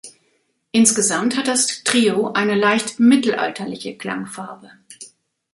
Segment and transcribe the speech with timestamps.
[0.71, 4.71] Insgesamt hat das Trio eine leicht „mittelalterliche“ Klangfarbe.